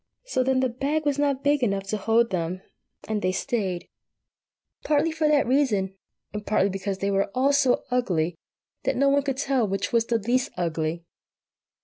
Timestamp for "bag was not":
0.69-1.43